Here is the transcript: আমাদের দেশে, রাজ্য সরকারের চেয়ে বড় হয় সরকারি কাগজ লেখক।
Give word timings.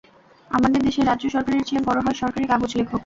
আমাদের 0.51 0.81
দেশে, 0.81 1.01
রাজ্য 1.01 1.25
সরকারের 1.29 1.65
চেয়ে 1.67 1.85
বড় 1.87 1.99
হয় 2.01 2.17
সরকারি 2.21 2.45
কাগজ 2.47 2.71
লেখক। 2.79 2.99